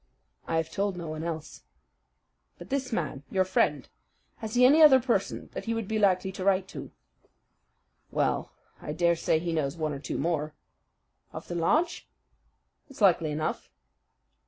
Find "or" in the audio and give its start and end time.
9.93-9.99